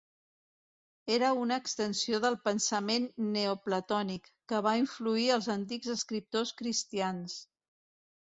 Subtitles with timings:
[1.17, 3.05] Era una extensió del pensament
[3.35, 7.39] neoplatònic, que va influir els antics escriptors cristians.